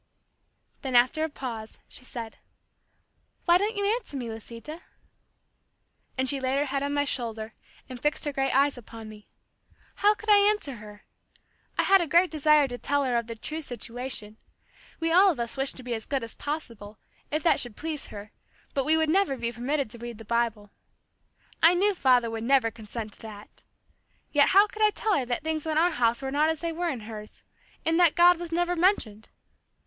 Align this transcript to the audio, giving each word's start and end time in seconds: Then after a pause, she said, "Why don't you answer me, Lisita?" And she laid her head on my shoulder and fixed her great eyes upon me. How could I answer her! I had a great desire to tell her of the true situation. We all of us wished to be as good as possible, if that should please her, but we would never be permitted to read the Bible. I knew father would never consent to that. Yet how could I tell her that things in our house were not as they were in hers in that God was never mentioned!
Then 0.81 0.95
after 0.95 1.23
a 1.23 1.29
pause, 1.29 1.77
she 1.87 2.03
said, 2.03 2.39
"Why 3.45 3.59
don't 3.59 3.75
you 3.77 3.85
answer 3.85 4.17
me, 4.17 4.31
Lisita?" 4.31 4.81
And 6.17 6.27
she 6.27 6.39
laid 6.39 6.57
her 6.57 6.65
head 6.65 6.81
on 6.81 6.91
my 6.95 7.03
shoulder 7.05 7.53
and 7.87 8.01
fixed 8.01 8.25
her 8.25 8.33
great 8.33 8.51
eyes 8.51 8.79
upon 8.79 9.07
me. 9.07 9.27
How 9.97 10.15
could 10.15 10.29
I 10.31 10.39
answer 10.39 10.77
her! 10.77 11.03
I 11.77 11.83
had 11.83 12.01
a 12.01 12.07
great 12.07 12.31
desire 12.31 12.67
to 12.67 12.79
tell 12.79 13.03
her 13.05 13.15
of 13.15 13.27
the 13.27 13.35
true 13.35 13.61
situation. 13.61 14.37
We 14.99 15.11
all 15.11 15.29
of 15.29 15.39
us 15.39 15.55
wished 15.55 15.77
to 15.77 15.83
be 15.83 15.93
as 15.93 16.07
good 16.07 16.23
as 16.23 16.33
possible, 16.33 16.97
if 17.29 17.43
that 17.43 17.59
should 17.59 17.77
please 17.77 18.07
her, 18.07 18.31
but 18.73 18.85
we 18.85 18.97
would 18.97 19.07
never 19.07 19.37
be 19.37 19.51
permitted 19.51 19.91
to 19.91 19.99
read 19.99 20.17
the 20.17 20.25
Bible. 20.25 20.71
I 21.61 21.75
knew 21.75 21.93
father 21.93 22.31
would 22.31 22.43
never 22.43 22.71
consent 22.71 23.13
to 23.13 23.19
that. 23.19 23.61
Yet 24.31 24.49
how 24.49 24.65
could 24.65 24.81
I 24.81 24.89
tell 24.89 25.15
her 25.15 25.25
that 25.27 25.43
things 25.43 25.67
in 25.67 25.77
our 25.77 25.91
house 25.91 26.23
were 26.23 26.31
not 26.31 26.49
as 26.49 26.61
they 26.61 26.71
were 26.71 26.89
in 26.89 27.01
hers 27.01 27.43
in 27.85 27.97
that 27.97 28.15
God 28.15 28.39
was 28.39 28.51
never 28.51 28.75
mentioned! 28.75 29.29